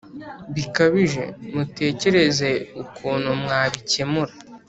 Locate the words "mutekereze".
1.55-2.51